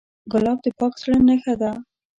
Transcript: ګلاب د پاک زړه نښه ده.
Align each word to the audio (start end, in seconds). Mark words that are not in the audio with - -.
ګلاب 0.31 0.57
د 0.63 0.67
پاک 0.79 0.93
زړه 1.01 1.17
نښه 1.27 1.53
ده. 1.61 1.71